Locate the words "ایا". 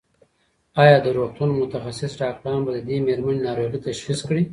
0.81-0.97